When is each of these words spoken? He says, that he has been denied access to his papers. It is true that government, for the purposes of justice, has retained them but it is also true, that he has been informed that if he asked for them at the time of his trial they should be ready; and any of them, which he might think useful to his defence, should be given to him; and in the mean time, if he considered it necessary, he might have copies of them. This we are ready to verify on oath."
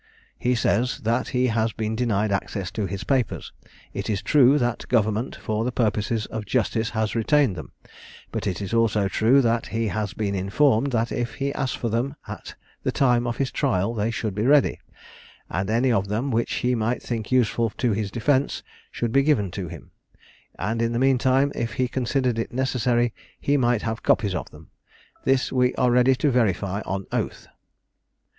He 0.39 0.55
says, 0.55 0.97
that 1.01 1.27
he 1.27 1.45
has 1.53 1.73
been 1.73 1.95
denied 1.95 2.31
access 2.31 2.71
to 2.71 2.87
his 2.87 3.03
papers. 3.03 3.53
It 3.93 4.09
is 4.09 4.23
true 4.23 4.57
that 4.57 4.87
government, 4.87 5.35
for 5.35 5.63
the 5.63 5.71
purposes 5.71 6.25
of 6.31 6.47
justice, 6.47 6.89
has 6.97 7.13
retained 7.13 7.55
them 7.55 7.71
but 8.31 8.47
it 8.47 8.63
is 8.63 8.73
also 8.73 9.07
true, 9.07 9.41
that 9.43 9.67
he 9.67 9.89
has 9.89 10.13
been 10.15 10.33
informed 10.33 10.91
that 10.91 11.11
if 11.11 11.35
he 11.35 11.53
asked 11.53 11.77
for 11.77 11.89
them 11.89 12.15
at 12.27 12.55
the 12.81 12.91
time 12.91 13.27
of 13.27 13.37
his 13.37 13.51
trial 13.51 13.93
they 13.93 14.09
should 14.09 14.33
be 14.33 14.47
ready; 14.47 14.79
and 15.51 15.69
any 15.69 15.91
of 15.91 16.07
them, 16.07 16.31
which 16.31 16.51
he 16.65 16.73
might 16.73 17.03
think 17.03 17.31
useful 17.31 17.69
to 17.69 17.91
his 17.91 18.09
defence, 18.09 18.63
should 18.89 19.11
be 19.11 19.21
given 19.21 19.51
to 19.51 19.67
him; 19.67 19.91
and 20.57 20.81
in 20.81 20.93
the 20.93 20.97
mean 20.97 21.19
time, 21.19 21.51
if 21.53 21.73
he 21.73 21.87
considered 21.87 22.39
it 22.39 22.51
necessary, 22.51 23.13
he 23.39 23.55
might 23.55 23.83
have 23.83 24.01
copies 24.01 24.33
of 24.33 24.49
them. 24.49 24.71
This 25.25 25.51
we 25.51 25.75
are 25.75 25.91
ready 25.91 26.15
to 26.15 26.31
verify 26.31 26.81
on 26.87 27.05
oath." 27.11 27.45